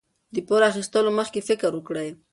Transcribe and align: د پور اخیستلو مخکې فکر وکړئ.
د 0.35 0.37
پور 0.47 0.61
اخیستلو 0.71 1.11
مخکې 1.19 1.39
فکر 1.49 1.71
وکړئ. 1.73 2.09